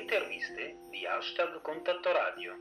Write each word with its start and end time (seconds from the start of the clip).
interviste 0.00 0.78
di 0.90 1.04
hashtag 1.04 1.60
Contatto 1.60 2.10
Radio. 2.12 2.56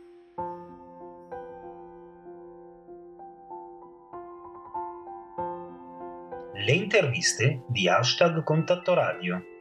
Le 6.54 6.72
interviste 6.74 7.64
di 7.68 7.88
hashtag 7.88 8.44
Contatto 8.44 8.94
Radio. 8.94 9.59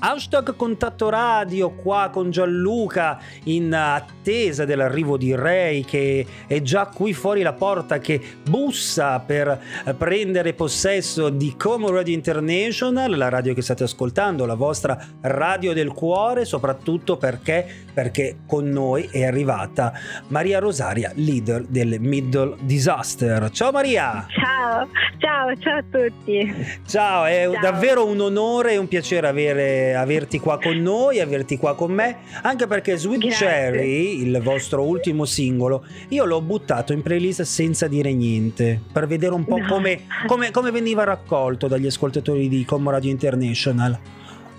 Hashtag 0.00 0.54
Contatto 0.54 1.08
Radio 1.08 1.70
qua 1.70 2.08
con 2.12 2.30
Gianluca 2.30 3.18
in 3.44 3.74
attesa 3.74 4.64
dell'arrivo 4.64 5.16
di 5.16 5.34
Ray 5.34 5.82
che 5.82 6.24
è 6.46 6.62
già 6.62 6.86
qui 6.86 7.12
fuori 7.12 7.42
la 7.42 7.52
porta 7.52 7.98
che 7.98 8.20
bussa 8.48 9.18
per 9.18 9.60
prendere 9.96 10.52
possesso 10.52 11.30
di 11.30 11.56
Como 11.56 11.90
Radio 11.90 12.14
International, 12.14 13.16
la 13.16 13.28
radio 13.28 13.54
che 13.54 13.62
state 13.62 13.82
ascoltando, 13.82 14.46
la 14.46 14.54
vostra 14.54 14.96
radio 15.22 15.72
del 15.72 15.90
cuore, 15.90 16.44
soprattutto 16.44 17.16
perché, 17.16 17.66
perché 17.92 18.38
con 18.46 18.68
noi 18.68 19.08
è 19.10 19.24
arrivata 19.24 19.92
Maria 20.28 20.60
Rosaria, 20.60 21.10
leader 21.16 21.64
del 21.64 21.98
Middle 21.98 22.54
Disaster. 22.60 23.50
Ciao 23.50 23.72
Maria! 23.72 24.26
Ciao, 24.30 24.88
ciao, 25.18 25.56
ciao 25.56 25.78
a 25.78 25.84
tutti! 25.90 26.80
Ciao, 26.86 27.24
è 27.24 27.48
ciao. 27.50 27.60
davvero 27.60 28.06
un 28.06 28.20
onore 28.20 28.74
e 28.74 28.76
un 28.76 28.86
piacere 28.86 29.26
avere 29.26 29.87
averti 29.94 30.38
qua 30.38 30.58
con 30.58 30.76
noi, 30.76 31.20
averti 31.20 31.56
qua 31.56 31.74
con 31.74 31.92
me, 31.92 32.18
anche 32.42 32.66
perché 32.66 32.96
Sweet 32.96 33.20
Grazie. 33.20 33.46
Cherry, 33.46 34.22
il 34.22 34.40
vostro 34.42 34.82
ultimo 34.82 35.24
singolo, 35.24 35.84
io 36.08 36.24
l'ho 36.24 36.40
buttato 36.40 36.92
in 36.92 37.02
playlist 37.02 37.42
senza 37.42 37.86
dire 37.86 38.12
niente, 38.12 38.80
per 38.92 39.06
vedere 39.06 39.34
un 39.34 39.44
po' 39.44 39.58
no. 39.58 39.66
come, 39.66 40.02
come, 40.26 40.50
come, 40.50 40.70
veniva 40.70 41.04
raccolto 41.04 41.68
dagli 41.68 41.86
ascoltatori 41.86 42.48
di 42.48 42.64
Como 42.64 42.90
Radio 42.90 43.10
International. 43.10 43.98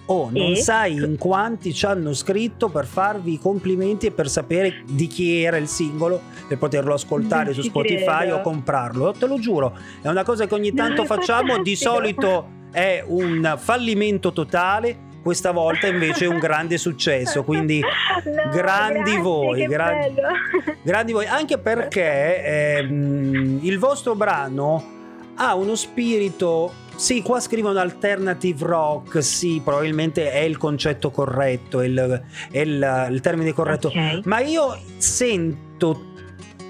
Oh, 0.05 0.29
non 0.31 0.53
e? 0.53 0.55
sai 0.55 0.93
in 0.93 1.17
quanti 1.19 1.71
ci 1.71 1.85
hanno 1.85 2.13
scritto 2.13 2.69
per 2.69 2.87
farvi 2.87 3.33
i 3.33 3.39
complimenti 3.39 4.07
e 4.07 4.11
per 4.11 4.27
sapere 4.27 4.81
di 4.87 5.05
chi 5.05 5.43
era 5.43 5.57
il 5.57 5.67
singolo, 5.67 6.19
per 6.47 6.57
poterlo 6.57 6.95
ascoltare 6.95 7.53
su 7.53 7.61
Spotify 7.61 8.21
credo. 8.21 8.37
o 8.37 8.41
comprarlo. 8.41 9.11
Te 9.11 9.27
lo 9.27 9.37
giuro, 9.37 9.77
è 10.01 10.07
una 10.07 10.23
cosa 10.23 10.47
che 10.47 10.53
ogni 10.55 10.73
tanto 10.73 11.05
facciamo, 11.05 11.61
di 11.61 11.75
solito 11.75 12.57
è 12.71 13.03
un 13.05 13.55
fallimento 13.57 14.31
totale 14.31 15.07
questa 15.21 15.51
volta 15.51 15.87
invece 15.87 16.25
è 16.25 16.27
un 16.27 16.39
grande 16.39 16.77
successo, 16.77 17.43
quindi 17.43 17.79
no, 17.81 18.49
grandi 18.51 19.01
grazie, 19.01 19.19
voi, 19.19 19.65
grandi, 19.65 20.21
grandi, 20.81 21.11
voi, 21.11 21.25
anche 21.25 21.57
perché 21.57 22.77
ehm, 22.77 23.59
il 23.61 23.79
vostro 23.79 24.15
brano 24.15 24.97
ha 25.35 25.55
uno 25.55 25.75
spirito 25.75 26.87
sì, 26.99 27.21
qua 27.21 27.39
scrivono 27.39 27.79
alternative 27.79 28.65
rock, 28.65 29.23
sì, 29.23 29.61
probabilmente 29.63 30.31
è 30.33 30.39
il 30.39 30.57
concetto 30.57 31.11
corretto, 31.11 31.79
è 31.79 31.85
il, 31.85 32.23
è 32.51 32.59
il, 32.59 33.07
il 33.11 33.21
termine 33.21 33.53
corretto, 33.53 33.87
okay. 33.87 34.21
ma 34.25 34.39
io 34.41 34.77
sento 34.97 36.07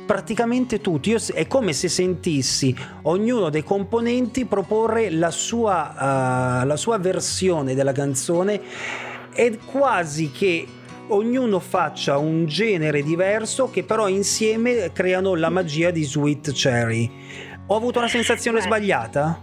praticamente 0.09 0.81
tutti. 0.81 1.11
Io, 1.11 1.19
è 1.35 1.45
come 1.45 1.71
se 1.71 1.87
sentissi 1.87 2.75
ognuno 3.03 3.51
dei 3.51 3.63
componenti 3.63 4.45
proporre 4.45 5.11
la 5.11 5.29
sua, 5.29 6.63
uh, 6.63 6.65
la 6.65 6.75
sua 6.77 6.97
versione 6.97 7.75
della 7.75 7.91
canzone. 7.91 8.59
È 9.31 9.55
quasi 9.65 10.31
che 10.31 10.65
ognuno 11.09 11.59
faccia 11.59 12.17
un 12.17 12.47
genere 12.47 13.03
diverso 13.03 13.69
che 13.69 13.83
però 13.83 14.07
insieme 14.07 14.89
creano 14.93 15.35
la 15.35 15.49
magia 15.49 15.91
di 15.91 16.03
Sweet 16.03 16.53
Cherry. 16.53 17.11
Ho 17.67 17.75
avuto 17.75 17.99
una 17.99 18.07
sensazione 18.07 18.57
Beh, 18.57 18.63
sbagliata? 18.63 19.41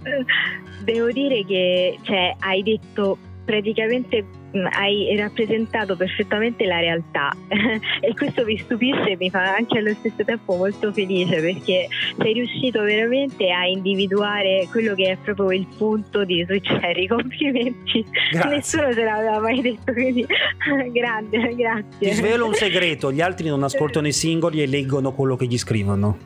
Devo 0.82 1.12
dire 1.12 1.44
che 1.44 1.96
cioè, 2.02 2.34
hai 2.40 2.64
detto 2.64 3.16
praticamente 3.44 4.24
hai 4.64 5.14
rappresentato 5.16 5.96
perfettamente 5.96 6.64
la 6.66 6.80
realtà. 6.80 7.34
E 8.00 8.14
questo 8.14 8.44
mi 8.44 8.56
stupisce 8.58 9.10
e 9.10 9.16
mi 9.18 9.30
fa 9.30 9.54
anche 9.54 9.78
allo 9.78 9.94
stesso 9.94 10.24
tempo 10.24 10.54
molto 10.56 10.92
felice 10.92 11.40
perché 11.40 11.88
sei 12.18 12.32
riuscito 12.34 12.82
veramente 12.82 13.50
a 13.50 13.66
individuare 13.66 14.68
quello 14.70 14.94
che 14.94 15.12
è 15.12 15.16
proprio 15.16 15.50
il 15.50 15.66
punto 15.76 16.24
di 16.24 16.44
Switcheri 16.44 17.06
complimenti. 17.08 18.04
Grazie. 18.30 18.50
nessuno 18.50 18.92
ce 18.92 19.04
l'aveva 19.04 19.40
mai 19.40 19.60
detto 19.60 19.92
quindi 19.92 20.26
grande 20.92 21.54
grazie. 21.54 21.84
Ti 21.98 22.12
svelo 22.12 22.46
un 22.46 22.54
segreto 22.54 23.10
gli 23.10 23.20
altri 23.20 23.48
non 23.48 23.62
ascoltano 23.62 24.06
i 24.06 24.12
singoli 24.12 24.62
e 24.62 24.66
leggono 24.66 25.12
quello 25.12 25.36
che 25.36 25.46
gli 25.46 25.58
scrivono. 25.58 26.18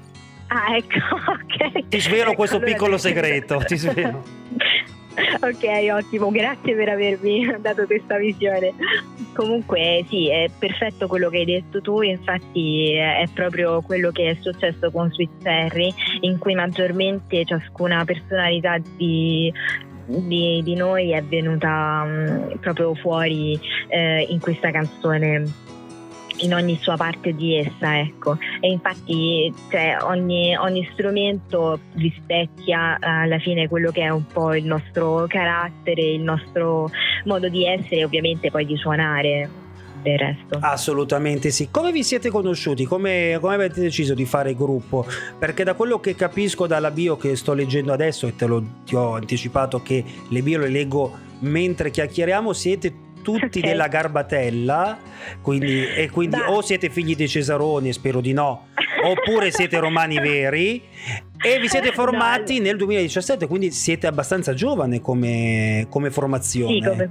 Ah 0.49 0.77
ecco 0.77 0.99
ok. 1.15 1.89
Ti 1.89 2.01
svelo 2.01 2.23
ecco, 2.23 2.35
questo 2.35 2.57
allora 2.57 2.73
piccolo 2.73 2.99
segreto 2.99 3.59
ti 3.65 3.77
svelo 3.77 4.23
ok, 5.41 5.93
ottimo, 5.93 6.31
grazie 6.31 6.75
per 6.75 6.88
avermi 6.88 7.47
dato 7.60 7.87
questa 7.87 8.16
visione. 8.16 8.72
Comunque 9.34 10.04
sì, 10.09 10.28
è 10.31 10.50
perfetto 10.59 11.06
quello 11.06 11.28
che 11.28 11.38
hai 11.38 11.44
detto 11.44 11.81
tu, 11.81 12.03
infatti 12.03 12.93
è 12.93 13.26
proprio 13.32 13.81
quello 13.81 14.10
che 14.10 14.31
è 14.31 14.37
successo 14.41 14.91
con 14.91 15.10
Sweet 15.10 15.43
Terry, 15.43 15.93
in 16.21 16.38
cui 16.38 16.54
maggiormente 16.54 17.44
ciascuna 17.44 18.04
personalità 18.04 18.78
di, 18.97 19.53
di, 20.06 20.60
di 20.62 20.75
noi 20.75 21.12
è 21.12 21.22
venuta 21.22 22.03
um, 22.04 22.59
proprio 22.59 22.94
fuori 22.94 23.59
eh, 23.88 24.27
in 24.28 24.41
questa 24.41 24.71
canzone 24.71 25.44
in 26.41 26.55
ogni 26.55 26.78
sua 26.81 26.97
parte 26.97 27.34
di 27.34 27.56
essa, 27.56 27.99
ecco. 27.99 28.37
E 28.61 28.71
infatti 28.71 29.53
cioè, 29.71 29.99
ogni, 30.03 30.56
ogni, 30.56 30.89
strumento 30.93 31.81
rispecchia 31.95 32.97
eh, 32.97 33.06
alla 33.06 33.39
fine 33.39 33.69
quello 33.69 33.91
che 33.91 34.03
è 34.03 34.09
un 34.09 34.27
po' 34.27 34.55
il 34.55 34.65
nostro 34.65 35.27
carattere, 35.28 36.03
il 36.03 36.21
nostro 36.21 36.91
modo 37.25 37.49
di 37.49 37.67
essere 37.67 37.97
e 37.97 38.05
ovviamente 38.05 38.51
poi 38.51 38.67
di 38.67 38.77
suonare. 38.77 39.59
Del 40.03 40.17
resto. 40.17 40.56
Assolutamente 40.62 41.51
sì. 41.51 41.69
Come 41.71 41.93
vi 41.93 42.03
siete 42.03 42.31
conosciuti? 42.31 42.87
Come, 42.87 43.37
come, 43.39 43.53
avete 43.53 43.83
deciso 43.83 44.15
di 44.15 44.25
fare 44.25 44.55
gruppo? 44.55 45.05
Perché 45.39 45.62
da 45.62 45.75
quello 45.75 46.01
che 46.01 46.15
capisco 46.15 46.67
dalla 46.67 46.91
bio 46.91 47.19
che 47.19 47.37
sto 47.37 47.53
leggendo 47.53 47.93
adesso, 47.93 48.27
e 48.27 48.34
te 48.34 48.47
lo 48.47 48.65
ti 48.87 48.95
ho 48.95 49.17
anticipato 49.17 49.83
che 49.83 50.03
le 50.27 50.41
bio 50.41 50.59
le 50.59 50.71
leggo 50.71 51.19
mentre 51.41 51.91
chiacchieriamo, 51.91 52.55
siete 52.55 52.93
tutti 53.23 53.59
okay. 53.59 53.63
della 53.63 53.89
Garbatella, 53.89 54.99
quindi, 55.43 55.87
e 55.87 56.11
quindi 56.11 56.37
o 56.39 56.63
siete 56.63 56.91
figli 56.91 57.15
dei 57.15 57.29
Cesaroni, 57.29 57.93
spero 57.93 58.21
di 58.21 58.33
no, 58.33 58.69
oppure 59.05 59.51
siete 59.51 59.79
romani 59.79 60.19
veri 60.19 60.83
e 61.43 61.59
vi 61.59 61.69
siete 61.69 61.93
formati 61.95 62.59
no. 62.59 62.65
nel 62.65 62.77
2017, 62.77 63.47
quindi 63.47 63.71
siete 63.71 64.07
abbastanza 64.07 64.55
giovane 64.55 65.01
come, 65.01 65.87
come 65.89 66.11
formazione. 66.11 66.75
Sì, 66.75 66.81
come 66.81 67.11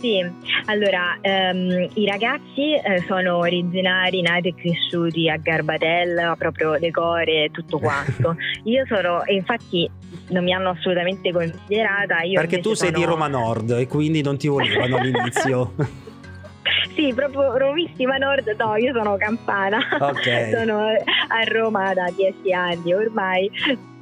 sì, 0.00 0.18
allora 0.64 1.18
um, 1.22 1.88
i 1.94 2.06
ragazzi 2.06 2.72
eh, 2.72 3.04
sono 3.06 3.36
originari, 3.36 4.22
nati 4.22 4.48
e 4.48 4.54
cresciuti 4.54 5.28
a 5.28 5.36
Garbatella, 5.36 6.34
proprio 6.36 6.78
decore, 6.78 7.50
tutto 7.52 7.78
quanto. 7.78 8.36
Io 8.64 8.84
sono, 8.86 9.24
e 9.24 9.34
infatti 9.34 9.88
non 10.30 10.42
mi 10.42 10.52
hanno 10.52 10.70
assolutamente 10.70 11.30
considerata. 11.32 12.22
Io 12.22 12.40
Perché 12.40 12.60
tu 12.60 12.74
sei 12.74 12.88
sono... 12.88 12.98
di 12.98 13.04
Roma 13.04 13.28
Nord 13.28 13.70
e 13.70 13.86
quindi 13.86 14.22
non 14.22 14.38
ti 14.38 14.48
volevano 14.48 14.96
all'inizio. 14.96 15.74
sì, 16.94 17.12
proprio 17.14 17.56
romissima 17.56 18.16
nord, 18.16 18.54
no, 18.58 18.76
io 18.76 18.92
sono 18.92 19.16
campana, 19.16 19.78
okay. 19.98 20.50
sono 20.56 20.86
a 20.86 21.44
Roma 21.46 21.92
da 21.94 22.10
dieci 22.14 22.52
anni 22.52 22.92
ormai, 22.92 23.50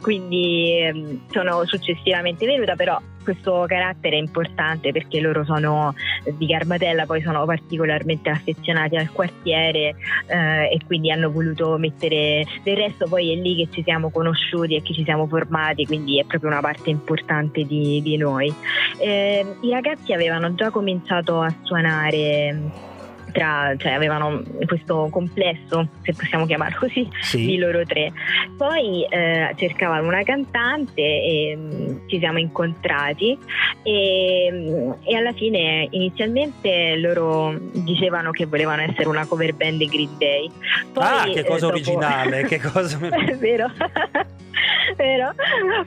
quindi 0.01 0.79
ehm, 0.81 1.21
sono 1.31 1.65
successivamente 1.67 2.47
venuta, 2.47 2.75
però 2.75 3.01
questo 3.23 3.67
carattere 3.69 4.17
è 4.17 4.21
importante 4.21 4.91
perché 4.91 5.21
loro 5.21 5.45
sono 5.45 5.95
di 6.39 6.47
Garbatella, 6.47 7.05
poi 7.05 7.21
sono 7.21 7.45
particolarmente 7.45 8.31
affezionati 8.31 8.97
al 8.97 9.13
quartiere 9.13 9.97
eh, 10.27 10.73
e 10.73 10.79
quindi 10.87 11.11
hanno 11.11 11.31
voluto 11.31 11.77
mettere 11.77 12.47
del 12.63 12.77
resto 12.77 13.07
poi 13.07 13.33
è 13.33 13.37
lì 13.37 13.57
che 13.57 13.69
ci 13.71 13.83
siamo 13.83 14.11
conosciuti 14.11 14.77
e 14.77 14.83
che 14.83 14.95
ci 14.95 15.05
siamo 15.05 15.27
formati, 15.27 15.85
quindi 15.85 16.19
è 16.19 16.25
proprio 16.25 16.51
una 16.51 16.61
parte 16.61 16.89
importante 16.89 17.65
di, 17.65 18.01
di 18.01 18.17
noi. 18.17 18.53
Eh, 18.99 19.45
I 19.61 19.71
ragazzi 19.71 20.15
avevano 20.15 20.55
già 20.55 20.71
cominciato 20.71 21.41
a 21.41 21.53
suonare 21.63 22.97
tra, 23.33 23.75
cioè 23.77 23.93
avevano 23.93 24.43
questo 24.67 25.09
complesso, 25.11 25.89
se 26.03 26.13
possiamo 26.13 26.47
chiamarlo 26.47 26.79
così, 26.79 27.09
sì. 27.21 27.47
di 27.47 27.59
loro 27.59 27.85
tre. 27.85 28.13
Poi 28.57 29.07
eh, 29.09 29.55
cercavano 29.57 30.07
una 30.07 30.23
cantante 30.23 31.03
e 31.03 31.57
mh, 31.57 31.61
mm, 31.61 32.09
ci 32.09 32.19
siamo 32.19 32.39
incontrati 32.39 33.39
e, 33.83 34.49
mm, 34.53 34.93
e, 35.05 35.17
alla 35.17 35.33
fine 35.33 35.89
inizialmente 35.91 36.97
loro 36.97 37.55
dicevano 37.73 38.31
che 38.31 38.47
volevano 38.47 38.83
essere 38.83 39.09
una 39.09 39.27
cover 39.27 39.55
band 39.55 39.79
di 39.79 39.87
Green 39.87 40.19
Day. 40.19 40.51
Poi, 40.93 41.05
ah, 41.05 41.25
che 41.25 41.45
cosa 41.45 41.57
eh, 41.57 41.61
dopo... 41.61 41.73
originale, 41.73 42.43
che 42.45 42.61
cosa... 42.61 42.99
È 43.09 43.37
vero. 43.37 43.71
Vero? 44.97 45.33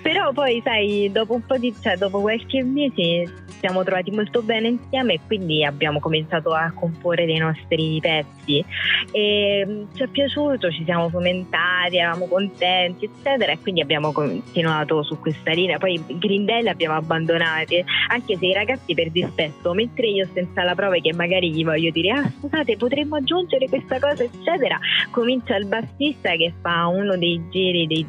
Però 0.02 0.32
poi 0.32 0.62
sai, 0.64 1.10
dopo 1.12 1.34
un 1.34 1.46
po' 1.46 1.58
di, 1.58 1.74
cioè 1.82 1.98
dopo 1.98 2.22
qualche 2.22 2.64
mese 2.64 3.42
siamo 3.62 3.84
trovati 3.84 4.10
molto 4.12 4.42
bene 4.42 4.70
insieme 4.70 5.14
e 5.14 5.20
quindi 5.26 5.64
abbiamo 5.64 6.00
cominciato 6.00 6.52
a 6.52 6.72
comporre 6.74 7.26
dei 7.26 7.38
nostri 7.38 8.00
pezzi 8.02 8.64
e 9.12 9.64
mm, 9.66 9.84
ci 9.94 10.04
è 10.04 10.08
piaciuto, 10.08 10.72
ci 10.72 10.84
siamo 10.84 11.10
fomentati, 11.10 11.98
eravamo 11.98 12.26
contenti 12.26 13.06
eccetera 13.06 13.52
e 13.52 13.60
quindi 13.60 13.82
abbiamo 13.82 14.12
continuato 14.12 15.04
su 15.04 15.20
questa 15.20 15.52
linea, 15.52 15.78
poi 15.78 16.04
Green 16.08 16.46
Day 16.46 16.64
l'abbiamo 16.64 16.96
abbandonati 16.96 17.84
anche 18.10 18.36
se 18.38 18.46
i 18.48 18.54
ragazzi 18.54 18.94
per 18.96 19.12
dispetto 19.12 19.74
mentre 19.74 20.08
io 20.08 20.28
senza 20.34 20.64
la 20.64 20.74
prova 20.74 20.96
che 20.96 21.14
magari 21.14 21.52
gli 21.52 21.64
voglio 21.64 21.92
dire 21.92 22.10
ah 22.12 22.32
scusate 22.40 22.78
potremmo 22.78 23.18
aggiungere 23.18 23.70
questa 23.70 24.00
cosa 24.00 24.24
eccetera 24.24 24.80
comincia 25.12 25.56
il 25.56 25.68
bassista 25.68 26.32
che 26.32 26.52
fa 26.62 26.88
uno 26.88 27.16
dei 27.16 27.42
giri 27.52 27.86
dei 27.86 28.08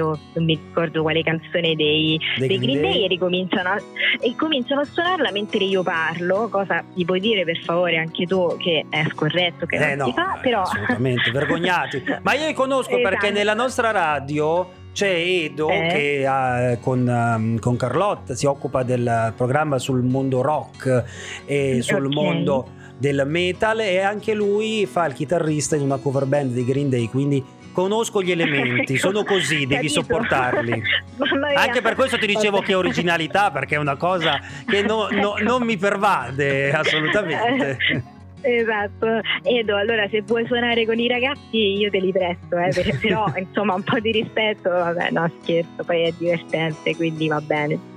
O 0.00 0.18
non 0.34 0.44
mi 0.44 0.54
ricordo 0.54 1.02
quale 1.02 1.22
canzone 1.22 1.74
dei, 1.74 2.18
dei, 2.38 2.48
dei 2.48 2.58
Green 2.58 2.80
Day, 2.80 2.92
Day 2.92 3.04
e 3.04 3.08
ricominciano 3.08 3.68
a, 3.70 3.82
e 4.20 4.34
cominciano 4.36 4.80
a 4.80 4.84
suonarla 4.84 5.30
mentre 5.32 5.64
io 5.64 5.82
parlo 5.82 6.48
cosa 6.48 6.82
gli 6.94 7.04
puoi 7.04 7.20
dire 7.20 7.44
per 7.44 7.58
favore 7.58 7.96
anche 7.96 8.26
tu 8.26 8.56
che 8.58 8.86
è 8.88 9.04
scorretto 9.10 9.66
che 9.66 9.76
eh 9.76 9.94
non 9.94 9.96
no, 9.96 10.04
si 10.06 10.12
fa 10.12 10.38
però 10.40 10.62
assolutamente 10.62 11.30
vergognati 11.32 12.02
ma 12.22 12.34
io 12.34 12.46
li 12.46 12.52
conosco 12.52 12.96
esatto. 12.96 13.08
perché 13.08 13.30
nella 13.30 13.54
nostra 13.54 13.90
radio 13.90 14.80
c'è 14.92 15.10
Edo 15.10 15.70
eh. 15.70 15.88
che 15.88 16.26
ha, 16.26 16.76
con, 16.78 17.06
um, 17.06 17.58
con, 17.58 17.76
Carlotta 17.76 18.34
si 18.34 18.44
occupa 18.44 18.82
del 18.82 19.32
programma 19.36 19.78
sul 19.78 20.02
mondo 20.02 20.42
rock 20.42 21.04
e 21.46 21.80
sul 21.80 22.06
okay. 22.06 22.14
mondo 22.14 22.68
del 22.98 23.24
metal 23.26 23.80
e 23.80 24.00
anche 24.00 24.34
lui 24.34 24.86
fa 24.86 25.06
il 25.06 25.14
chitarrista 25.14 25.76
in 25.76 25.82
una 25.82 25.96
cover 25.96 26.26
band 26.26 26.52
di 26.52 26.64
Green 26.64 26.90
Day 26.90 27.08
quindi 27.08 27.42
conosco 27.72 28.22
gli 28.22 28.30
elementi 28.30 28.96
sono 28.96 29.24
così 29.24 29.66
devi 29.66 29.88
sopportarli. 29.88 30.82
Anche 31.56 31.80
per 31.80 31.94
questo 31.94 32.18
ti 32.18 32.26
dicevo 32.26 32.60
che 32.60 32.74
originalità 32.74 33.50
perché 33.50 33.74
è 33.74 33.78
una 33.78 33.96
cosa 33.96 34.40
che 34.66 34.82
no, 34.82 35.08
no, 35.12 35.34
non 35.40 35.62
mi 35.62 35.76
pervade 35.76 36.72
assolutamente. 36.72 38.10
Esatto, 38.44 39.06
Edo, 39.44 39.76
allora 39.76 40.08
se 40.08 40.22
vuoi 40.22 40.44
suonare 40.46 40.84
con 40.84 40.98
i 40.98 41.06
ragazzi 41.06 41.58
io 41.78 41.90
te 41.90 42.00
li 42.00 42.10
presto, 42.10 42.58
eh, 42.58 42.98
però 43.00 43.32
insomma 43.36 43.74
un 43.74 43.84
po' 43.84 44.00
di 44.00 44.10
rispetto, 44.10 44.68
vabbè 44.68 45.10
no 45.12 45.30
scherzo, 45.40 45.84
poi 45.86 46.08
è 46.08 46.12
divertente, 46.18 46.96
quindi 46.96 47.28
va 47.28 47.40
bene. 47.40 47.91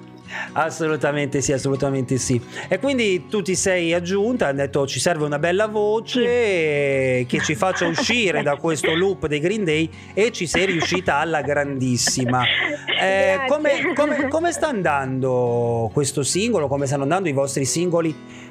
Assolutamente 0.54 1.42
sì, 1.42 1.51
assolutamente 1.51 2.18
sì. 2.18 2.39
E 2.68 2.80
quindi 2.80 3.27
tu 3.27 3.42
ti 3.42 3.56
sei 3.56 3.94
aggiunta, 3.94 4.48
hai 4.48 4.56
detto 4.56 4.88
ci 4.88 5.00
serve 5.00 5.25
una 5.25 5.39
bella 5.39 5.68
voce 5.68 6.22
sì. 7.19 7.25
che 7.25 7.39
ci 7.44 7.56
faccia 7.56 7.86
uscire 7.88 8.42
da 8.42 8.56
questo 8.56 8.94
loop 8.95 9.27
dei 9.27 9.39
Green 9.39 9.63
Day 9.63 9.89
e 10.13 10.31
ci 10.31 10.48
sei 10.48 10.66
riuscita 10.66 11.18
alla 11.18 11.42
grandissima. 11.42 12.44
Eh, 13.00 13.45
come, 13.48 13.94
come, 13.94 14.27
come 14.27 14.51
sta 14.51 14.68
andando 14.68 15.89
questo 15.94 16.24
singolo? 16.24 16.68
Come 16.68 16.86
stanno 16.86 17.04
andando 17.04 17.30
i 17.30 17.33
vostri 17.33 17.66
singoli? 17.66 18.44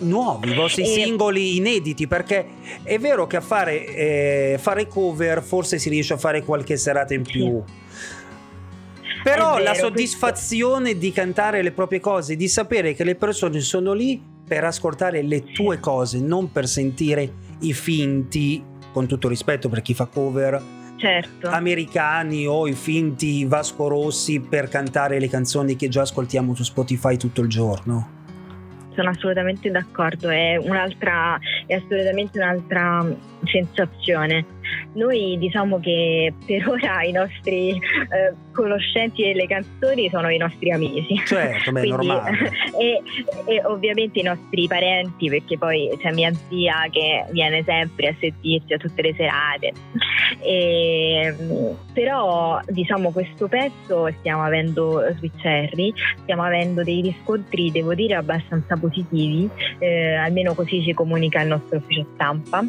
nuovi, 0.00 0.50
i 0.50 0.54
vostri 0.54 0.82
e... 0.82 0.86
singoli 0.86 1.56
inediti, 1.56 2.06
perché 2.06 2.46
è 2.82 2.98
vero 2.98 3.26
che 3.26 3.36
a 3.36 3.40
fare, 3.40 3.84
eh, 3.86 4.58
fare 4.60 4.86
cover 4.86 5.42
forse 5.42 5.78
si 5.78 5.88
riesce 5.88 6.14
a 6.14 6.16
fare 6.16 6.42
qualche 6.44 6.76
serata 6.76 7.14
in 7.14 7.22
più. 7.22 7.62
Però 9.22 9.52
vero, 9.54 9.62
la 9.62 9.74
soddisfazione 9.74 10.82
questo... 10.82 10.98
di 10.98 11.12
cantare 11.12 11.62
le 11.62 11.72
proprie 11.72 12.00
cose, 12.00 12.36
di 12.36 12.48
sapere 12.48 12.94
che 12.94 13.04
le 13.04 13.14
persone 13.14 13.60
sono 13.60 13.92
lì 13.92 14.20
per 14.46 14.64
ascoltare 14.64 15.22
le 15.22 15.44
tue 15.52 15.78
cose, 15.78 16.20
non 16.20 16.50
per 16.50 16.66
sentire 16.66 17.32
i 17.60 17.72
finti, 17.72 18.62
con 18.92 19.06
tutto 19.06 19.28
rispetto 19.28 19.68
per 19.68 19.82
chi 19.82 19.94
fa 19.94 20.06
cover, 20.06 20.62
certo. 20.96 21.48
americani 21.48 22.46
o 22.46 22.66
i 22.66 22.74
finti 22.74 23.44
Vasco 23.44 23.88
Rossi 23.88 24.40
per 24.40 24.68
cantare 24.68 25.18
le 25.18 25.28
canzoni 25.28 25.76
che 25.76 25.88
già 25.88 26.02
ascoltiamo 26.02 26.54
su 26.54 26.64
Spotify 26.64 27.16
tutto 27.16 27.40
il 27.40 27.48
giorno 27.48 28.16
sono 28.98 29.10
assolutamente 29.10 29.70
d'accordo, 29.70 30.28
è, 30.28 30.56
un'altra, 30.56 31.38
è 31.66 31.74
assolutamente 31.74 32.36
un'altra 32.40 33.06
sensazione. 33.44 34.44
Noi 34.94 35.36
diciamo 35.38 35.78
che 35.80 36.32
per 36.44 36.68
ora 36.68 37.02
i 37.02 37.12
nostri 37.12 37.70
eh, 37.70 38.34
conoscenti 38.52 39.22
delle 39.22 39.46
canzoni 39.46 40.08
sono 40.10 40.28
i 40.28 40.36
nostri 40.36 40.72
amici. 40.72 41.20
Certo, 41.24 41.72
beh, 41.72 41.80
Quindi, 41.86 42.06
normale. 42.06 42.50
E, 42.78 43.02
e, 43.46 43.64
ovviamente 43.64 44.20
i 44.20 44.22
nostri 44.22 44.66
parenti, 44.66 45.28
perché 45.28 45.58
poi 45.58 45.90
c'è 45.98 46.12
mia 46.12 46.32
zia 46.48 46.86
che 46.90 47.24
viene 47.30 47.62
sempre 47.64 48.08
a 48.08 48.14
sentirci 48.18 48.72
a 48.72 48.76
tutte 48.76 49.02
le 49.02 49.14
serate. 49.14 49.72
E, 50.40 51.34
però 51.92 52.60
diciamo 52.66 53.10
questo 53.10 53.48
pezzo 53.48 54.08
stiamo 54.18 54.42
avendo 54.42 55.02
Switch 55.16 55.44
Harry, 55.44 55.92
stiamo 56.22 56.42
avendo 56.42 56.82
dei 56.82 57.00
riscontri, 57.00 57.70
devo 57.70 57.94
dire, 57.94 58.14
abbastanza 58.14 58.76
positivi, 58.76 59.48
eh, 59.78 60.14
almeno 60.14 60.54
così 60.54 60.82
ci 60.82 60.94
comunica 60.94 61.40
il 61.42 61.48
nostro 61.48 61.78
ufficio 61.78 62.06
stampa. 62.14 62.64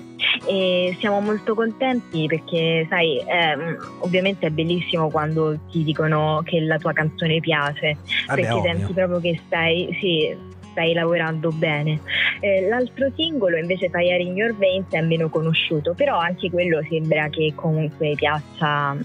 E 0.48 0.96
siamo 1.00 1.20
molto 1.20 1.54
contenti 1.54 2.26
perché, 2.28 2.86
sai, 2.90 3.18
eh, 3.18 3.78
ovviamente 4.00 4.48
è 4.48 4.50
bellissimo 4.50 5.10
quando 5.10 5.60
ti 5.70 5.84
dicono 5.84 6.42
che 6.44 6.60
la 6.62 6.78
tua 6.78 6.94
canzone 6.94 7.40
piace, 7.40 7.98
Vabbè, 8.28 8.42
perché 8.42 8.56
ovvio. 8.56 8.72
senti 8.72 8.94
proprio 8.94 9.20
che 9.20 9.40
stai, 9.46 9.98
sì, 10.00 10.36
stai 10.72 10.94
lavorando 10.94 11.52
bene. 11.52 12.00
Eh, 12.40 12.68
l'altro 12.68 13.12
singolo 13.16 13.58
invece 13.58 13.90
Fire 13.90 14.22
in 14.22 14.36
Your 14.36 14.56
Veins 14.56 14.88
è 14.90 15.02
meno 15.02 15.30
conosciuto, 15.30 15.94
però 15.94 16.18
anche 16.18 16.50
quello 16.50 16.82
sembra 16.90 17.30
che 17.30 17.54
comunque 17.56 18.14
piaccia, 18.16 18.96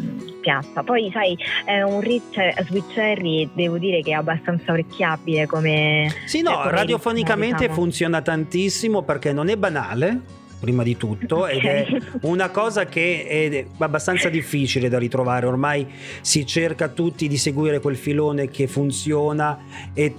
piazza. 0.40 0.82
Poi 0.82 1.11
sai, 1.12 1.37
è 1.64 1.82
un 1.82 2.00
Rich 2.00 2.62
Sweet 2.64 2.93
Cherry, 2.93 3.50
devo 3.52 3.78
dire 3.78 4.00
che 4.02 4.11
è 4.11 4.14
abbastanza 4.14 4.72
orecchiabile 4.72 5.46
come... 5.46 6.08
Sì, 6.26 6.43
no, 6.43 6.56
come 6.58 6.70
radiofonicamente 6.70 7.62
diciamo. 7.62 7.75
funziona 7.75 8.22
tantissimo 8.22 9.02
perché 9.02 9.32
non 9.32 9.49
è 9.49 9.56
banale 9.56 10.43
prima 10.61 10.82
di 10.82 10.96
tutto 10.96 11.46
ed 11.49 11.64
è 11.64 11.87
una 12.22 12.49
cosa 12.49 12.87
che 12.87 13.26
è 13.26 13.66
abbastanza 13.78 14.31
difficile 14.31 14.88
da 14.88 14.99
ritrovare 14.99 15.46
ormai 15.46 15.87
si 16.22 16.46
cerca 16.46 16.88
tutti 16.88 17.28
di 17.28 17.37
seguire 17.37 17.81
quel 17.81 17.96
filone 17.96 18.49
che 18.49 18.66
funziona 18.66 19.58
e 19.93 20.14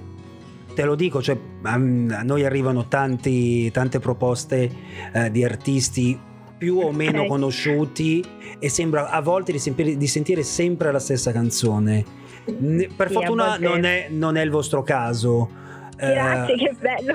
te 0.76 0.84
lo 0.84 0.94
dico, 0.94 1.22
cioè, 1.22 1.38
a 1.64 1.78
noi 1.78 2.46
arrivano 2.46 2.88
tanti, 2.88 3.72
tante 3.72 4.00
proposte 4.00 4.70
eh, 5.14 5.32
di 5.32 5.44
artisti 5.44 6.20
più 6.58 6.78
o 6.78 6.92
meno 6.92 7.20
okay. 7.20 7.28
conosciuti 7.28 8.24
e 8.60 8.70
sembra 8.70 9.10
a 9.10 9.22
volte 9.22 9.52
di 9.52 9.60
sentire, 9.60 9.98
di 9.98 10.08
sentire 10.08 10.44
sempre 10.44 10.92
la 10.92 11.00
stessa 11.00 11.32
canzone. 11.32 12.04
Per 12.46 13.08
sì, 13.08 13.14
fortuna 13.14 13.58
non 13.58 13.86
è, 13.86 14.08
non 14.10 14.38
è 14.38 14.44
il 14.44 14.52
vostro 14.52 14.84
caso. 14.84 15.64
Grazie, 15.96 16.54
eh, 16.54 16.58
che 16.58 16.76
bello. 16.78 17.14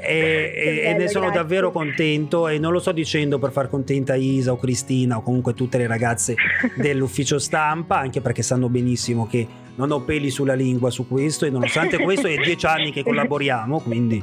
E, 0.00 0.52
che 0.54 0.64
bello, 0.64 0.88
e 0.88 0.94
ne 0.98 1.08
sono 1.08 1.26
grazie. 1.26 1.42
davvero 1.42 1.70
contento 1.70 2.48
e 2.48 2.58
non 2.58 2.72
lo 2.72 2.80
sto 2.80 2.92
dicendo 2.92 3.38
per 3.38 3.52
far 3.52 3.68
contenta 3.68 4.14
Isa 4.14 4.52
o 4.52 4.56
Cristina 4.56 5.18
o 5.18 5.22
comunque 5.22 5.52
tutte 5.52 5.76
le 5.76 5.86
ragazze 5.86 6.34
dell'ufficio 6.76 7.38
stampa, 7.38 7.98
anche 7.98 8.20
perché 8.22 8.42
sanno 8.42 8.68
benissimo 8.68 9.26
che 9.26 9.46
non 9.74 9.90
ho 9.90 10.00
peli 10.00 10.30
sulla 10.30 10.54
lingua 10.54 10.90
su 10.90 11.08
questo 11.08 11.46
e 11.46 11.50
nonostante 11.50 11.98
questo 11.98 12.26
è 12.26 12.36
dieci 12.36 12.66
anni 12.66 12.92
che 12.92 13.02
collaboriamo, 13.02 13.80
quindi 13.80 14.22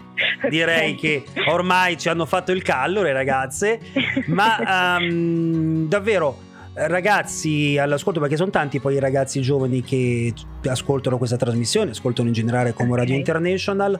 direi 0.49 0.95
che 0.95 1.23
ormai 1.47 1.97
ci 1.97 2.09
hanno 2.09 2.25
fatto 2.25 2.51
il 2.51 2.61
callo 2.61 3.01
le 3.01 3.13
ragazze, 3.13 3.79
ma 4.27 4.97
um, 4.99 5.87
davvero 5.87 6.47
ragazzi 6.73 7.77
all'ascolto 7.77 8.19
perché 8.19 8.37
sono 8.37 8.51
tanti 8.51 8.79
poi 8.79 8.95
i 8.95 8.99
ragazzi 8.99 9.41
giovani 9.41 9.81
che 9.81 10.33
ascoltano 10.65 11.17
questa 11.17 11.35
trasmissione, 11.35 11.91
ascoltano 11.91 12.27
in 12.27 12.33
generale 12.33 12.73
come 12.73 12.95
Radio 12.95 13.15
International. 13.15 13.99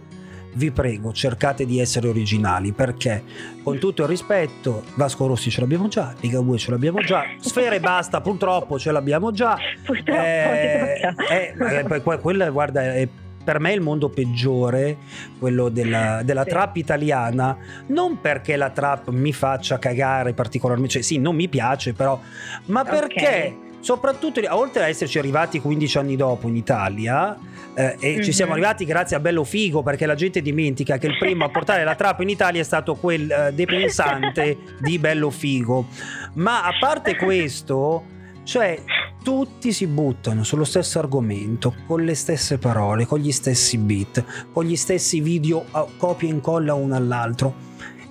Vi 0.59 0.71
prego, 0.71 1.13
cercate 1.13 1.65
di 1.65 1.79
essere 1.79 2.09
originali 2.09 2.73
perché, 2.73 3.23
con 3.63 3.79
tutto 3.79 4.01
il 4.01 4.09
rispetto, 4.09 4.83
Vasco 4.95 5.25
Rossi 5.25 5.49
ce 5.49 5.61
l'abbiamo 5.61 5.87
già, 5.87 6.13
Liga 6.19 6.41
2 6.41 6.57
ce 6.57 6.71
l'abbiamo 6.71 6.99
già, 6.99 7.23
Sfere 7.39 7.79
basta, 7.79 8.19
purtroppo 8.19 8.77
ce 8.77 8.91
l'abbiamo 8.91 9.31
già. 9.31 9.57
Purtroppo, 9.85 10.19
eh, 10.19 11.13
eh, 11.29 11.55
eh, 11.55 12.19
quella, 12.19 12.49
guarda, 12.49 12.93
è 12.93 13.07
per 13.41 13.61
me 13.61 13.71
è 13.71 13.73
il 13.73 13.79
mondo 13.79 14.09
peggiore, 14.09 14.97
quello 15.39 15.69
della, 15.69 16.23
della 16.25 16.43
sì. 16.43 16.49
trap 16.49 16.75
italiana, 16.75 17.57
non 17.87 18.19
perché 18.19 18.57
la 18.57 18.69
trap 18.69 19.11
mi 19.11 19.31
faccia 19.31 19.79
cagare 19.79 20.33
particolarmente, 20.33 20.95
cioè 20.95 21.01
sì, 21.01 21.19
non 21.19 21.35
mi 21.35 21.47
piace 21.47 21.93
però, 21.93 22.19
ma 22.65 22.83
perché... 22.83 23.67
Soprattutto 23.79 24.41
oltre 24.49 24.83
a 24.83 24.87
esserci 24.87 25.17
arrivati 25.17 25.59
15 25.59 25.97
anni 25.97 26.15
dopo 26.15 26.47
in 26.47 26.55
Italia 26.55 27.37
eh, 27.73 27.95
e 27.99 28.11
mm-hmm. 28.11 28.21
ci 28.21 28.31
siamo 28.33 28.51
mhm. 28.51 28.57
arrivati 28.57 28.85
grazie 28.85 29.15
a 29.15 29.19
Bello 29.19 29.43
Figo 29.43 29.81
perché 29.83 30.05
la 30.05 30.15
gente 30.15 30.41
dimentica 30.41 30.97
che 30.97 31.07
il 31.07 31.17
primo 31.17 31.45
a 31.45 31.49
portare 31.49 31.83
la 31.83 31.95
trap 31.95 32.19
in 32.21 32.29
Italia 32.29 32.61
è 32.61 32.65
stato 32.65 32.95
quel 32.95 33.31
eh, 33.31 33.53
depensante 33.53 34.57
di 34.81 34.99
Bello 34.99 35.29
Figo 35.29 35.87
ma 36.33 36.63
a 36.63 36.71
parte 36.79 37.15
questo 37.15 38.17
cioè, 38.49 38.81
tutti 39.21 39.71
si 39.71 39.85
buttano 39.85 40.43
sullo 40.43 40.63
stesso 40.63 40.97
argomento, 40.97 41.75
con 41.85 42.03
le 42.03 42.15
stesse 42.15 42.57
parole, 42.57 43.05
con 43.05 43.19
gli 43.19 43.31
stessi 43.31 43.77
beat, 43.77 44.23
con 44.51 44.65
gli 44.65 44.75
stessi 44.75 45.19
video 45.19 45.65
copia 45.97 46.27
e 46.27 46.31
incolla 46.31 46.73
uno 46.73 46.95
all'altro. 46.95 47.53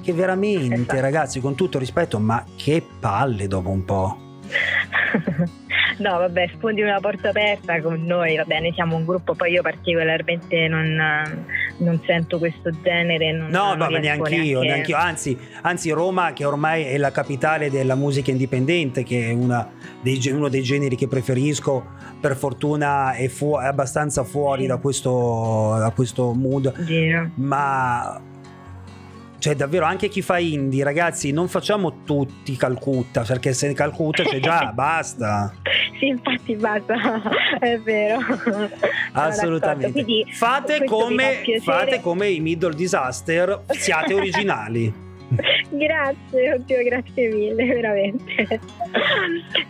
Che 0.01 0.13
veramente, 0.13 0.75
esatto. 0.75 1.01
ragazzi, 1.01 1.41
con 1.41 1.57
tutto 1.57 1.81
rispetto, 1.81 2.21
ma 2.21 2.45
che 2.55 2.87
palle 3.01 3.49
dopo 3.49 3.71
un 3.71 3.85
po'. 3.85 4.19
No, 5.99 6.19
vabbè, 6.19 6.50
sfondi 6.57 6.83
una 6.83 7.00
porta 7.00 7.31
aperta 7.31 7.81
con 7.81 8.05
noi, 8.05 8.37
va 8.37 8.45
bene, 8.45 8.73
siamo 8.73 8.95
un 8.95 9.05
gruppo, 9.05 9.35
poi 9.35 9.53
io 9.53 9.62
particolarmente 9.62 10.69
non, 10.69 10.95
non 11.79 12.00
sento 12.07 12.38
questo 12.38 12.71
genere. 12.83 13.33
Non, 13.33 13.49
no, 13.50 13.75
non 13.75 13.93
ma 13.93 13.99
neanche 13.99 14.35
io, 14.37 14.61
neanche. 14.61 14.95
Anzi, 14.95 15.37
anzi, 15.62 15.91
Roma, 15.91 16.33
che 16.33 16.45
ormai 16.45 16.85
è 16.85 16.97
la 16.99 17.11
capitale 17.11 17.69
della 17.69 17.97
musica 17.97 18.31
indipendente, 18.31 19.03
che 19.03 19.31
è 19.31 19.35
dei, 20.00 20.21
uno 20.31 20.49
dei 20.49 20.62
generi 20.62 20.95
che 20.95 21.09
preferisco, 21.09 21.85
per 22.21 22.37
fortuna 22.37 23.12
è, 23.15 23.27
fu- 23.29 23.59
è 23.59 23.67
abbastanza 23.67 24.23
fuori 24.23 24.62
sì. 24.62 24.69
da, 24.69 24.77
questo, 24.77 25.77
da 25.79 25.91
questo 25.95 26.33
mood. 26.33 26.73
Vero. 26.85 27.31
Ma 27.35 28.21
cioè 29.38 29.54
davvero 29.54 29.85
anche 29.85 30.09
chi 30.09 30.23
fa 30.23 30.38
indie 30.38 30.83
ragazzi 30.85 31.30
non 31.30 31.49
facciamo 31.49 32.02
tutti 32.04 32.57
Calcutta 32.57 33.23
perché 33.23 33.52
se 33.52 33.73
Calcutta 33.73 34.25
c'è 34.25 34.40
già 34.40 34.71
basta. 34.75 35.52
Sì 35.99 36.09
infatti 36.09 36.57
basta. 36.57 36.95
È 37.59 37.78
vero. 37.78 38.21
Assolutamente. 39.12 39.92
Quindi, 39.92 40.25
fate, 40.33 40.85
come, 40.85 41.42
fate 41.62 42.00
come 42.00 42.28
i 42.28 42.40
middle 42.40 42.75
disaster 42.75 43.64
siate 43.68 44.14
originali 44.14 45.07
grazie, 45.70 46.52
oddio, 46.54 46.82
grazie 46.85 47.28
mille, 47.28 47.64
veramente. 47.75 48.61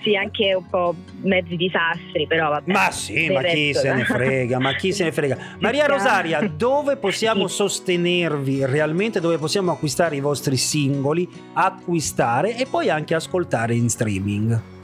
sì, 0.02 0.16
anche 0.16 0.54
un 0.54 0.66
po' 0.68 0.94
mezzi 1.22 1.56
disastri, 1.56 2.26
però 2.26 2.50
vabbè. 2.50 2.72
Ma 2.72 2.90
sì, 2.90 3.28
ma 3.30 3.42
chi 3.42 3.74
se 3.74 3.92
ne 3.92 4.04
frega, 4.04 4.58
ma 4.58 4.74
chi 4.74 4.92
se 4.92 5.04
ne 5.04 5.12
frega. 5.12 5.36
Maria 5.60 5.86
Rosaria, 5.86 6.40
dove 6.40 6.96
possiamo 6.96 7.48
sì. 7.48 7.56
sostenervi 7.56 8.64
realmente, 8.66 9.20
dove 9.20 9.38
possiamo 9.38 9.72
acquistare 9.72 10.16
i 10.16 10.20
vostri 10.20 10.56
singoli, 10.56 11.28
acquistare 11.54 12.56
e 12.56 12.66
poi 12.66 12.90
anche 12.90 13.14
ascoltare 13.14 13.74
in 13.74 13.88
streaming? 13.88 14.76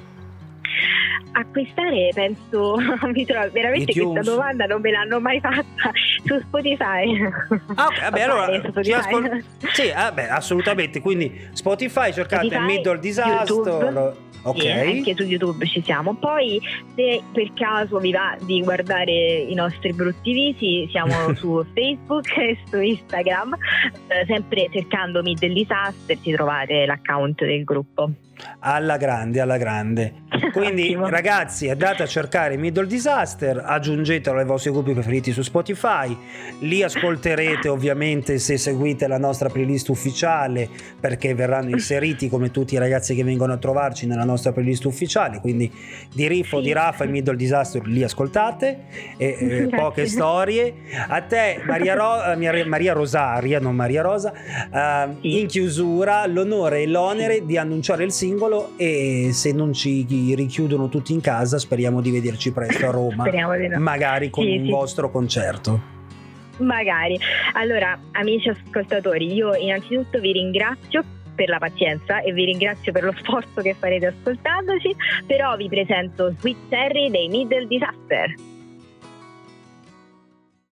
Acquistare 1.37 2.11
penso 2.15 2.77
mi 3.13 3.25
trovo 3.25 3.51
veramente 3.51 3.93
questa 3.93 4.21
domanda 4.31 4.67
non 4.67 4.81
me 4.81 4.91
l'hanno 4.91 5.21
mai 5.21 5.41
fatta 5.41 5.91
su 6.25 6.39
Spotify. 6.41 7.21
Ah 7.75 7.87
ok 7.87 8.01
vabbè 8.03 8.21
allora 8.21 8.61
Spotify. 8.69 8.93
Ascol- 8.93 9.45
sì 9.73 9.91
vabbè, 9.95 10.29
assolutamente 10.31 11.01
quindi 11.01 11.49
Spotify 11.53 12.13
cercate 12.13 12.47
Spotify, 12.47 12.65
Middle 12.65 12.99
Disaster 12.99 14.17
Ok. 14.45 14.65
Anche 14.65 15.15
su 15.15 15.25
YouTube 15.25 15.67
ci 15.67 15.83
siamo. 15.83 16.15
Poi, 16.15 16.61
se 16.95 17.23
per 17.33 17.53
caso 17.55 17.99
vi 17.99 18.13
va 18.13 18.37
di 18.45 18.63
guardare 18.63 19.13
i 19.13 19.55
nostri 19.55 19.93
brutti 19.93 20.33
visi, 20.33 20.87
siamo 20.91 21.35
su 21.37 21.65
Facebook 21.75 22.29
e 22.37 22.59
su 22.69 22.79
Instagram. 22.79 23.57
Eh, 24.09 24.25
sempre 24.27 24.69
cercando 24.71 25.23
Middle 25.23 25.53
Disaster, 25.53 26.19
ci 26.21 26.33
trovate 26.33 26.87
l'account 26.87 27.45
del 27.45 27.65
gruppo 27.65 28.11
alla 28.61 28.97
grande, 28.97 29.41
alla 29.41 29.57
grande. 29.57 30.23
Quindi 30.53 30.97
ragazzi 30.99 31.69
andate 31.69 32.03
a 32.03 32.07
cercare 32.07 32.57
Middle 32.57 32.87
Disaster, 32.87 33.63
aggiungetelo 33.65 34.39
ai 34.39 34.45
vostri 34.45 34.71
gruppi 34.71 34.93
preferiti 34.93 35.33
su 35.33 35.43
Spotify, 35.43 36.17
li 36.61 36.83
ascolterete 36.83 37.69
ovviamente 37.69 38.39
se 38.39 38.57
seguite 38.57 39.07
la 39.07 39.19
nostra 39.19 39.49
playlist 39.49 39.89
ufficiale 39.89 40.69
perché 40.99 41.35
verranno 41.35 41.71
inseriti 41.71 42.29
come 42.29 42.51
tutti 42.51 42.75
i 42.75 42.79
ragazzi 42.79 43.15
che 43.15 43.25
vengono 43.25 43.53
a 43.53 43.59
trovarci 43.59 44.07
nella 44.07 44.25
nostra 44.25 44.34
playlist 44.53 44.85
ufficiale, 44.85 45.41
quindi 45.41 45.71
di 46.13 46.27
Riffo, 46.29 46.59
sì. 46.59 46.65
di 46.65 46.73
Raffa 46.73 47.05
e 47.05 47.09
Middle 47.09 47.37
Disaster 47.37 47.87
li 47.87 48.03
ascoltate, 48.03 48.85
e, 49.17 49.37
eh, 49.39 49.69
poche 49.75 50.07
storie. 50.07 50.75
A 51.09 51.21
te 51.23 51.61
Maria, 51.65 51.95
Ro- 51.95 52.25
eh, 52.33 52.65
Maria 52.65 52.93
Rosaria, 52.93 53.61
non 53.61 53.75
Maria 53.75 54.03
Rosa, 54.03 54.33
uh, 54.33 55.17
in 55.21 55.47
chiusura 55.47 56.27
l'onore 56.27 56.83
e 56.83 56.87
l'onere 56.87 57.45
di 57.45 57.57
annunciare 57.57 58.05
il 58.05 58.13
singolo 58.13 58.73
e 58.77 59.31
se 59.33 59.53
non 59.53 59.73
ci 59.73 60.07
richiudono 60.35 60.89
tutti 60.89 61.13
in 61.13 61.21
casa 61.21 61.59
speriamo 61.59 62.01
di 62.01 62.11
vederci 62.11 62.53
presto 62.53 62.89
a 62.89 62.91
Roma, 62.91 63.25
no. 63.25 63.79
magari 63.79 64.31
con 64.31 64.45
sì, 64.45 64.57
un 64.57 64.65
sì. 64.65 64.71
vostro 64.71 65.11
concerto. 65.11 65.93
Magari. 66.59 67.19
Allora, 67.55 67.99
amici 68.13 68.49
ascoltatori, 68.49 69.33
io 69.33 69.55
innanzitutto 69.55 70.21
vi 70.21 70.33
ringrazio 70.33 71.03
per 71.35 71.49
la 71.49 71.59
pazienza 71.59 72.21
e 72.21 72.33
vi 72.33 72.45
ringrazio 72.45 72.93
per 72.93 73.05
lo 73.05 73.13
sforzo 73.19 73.61
che 73.61 73.75
farete 73.75 74.07
ascoltandoci, 74.07 74.95
però 75.27 75.57
vi 75.57 75.69
presento 75.69 76.33
Sweet 76.39 76.69
Terry 76.69 77.11
dei 77.11 77.29
Middle 77.29 77.67
Disaster. 77.67 78.54